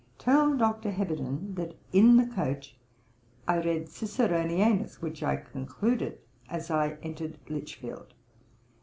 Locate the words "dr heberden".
0.57-1.53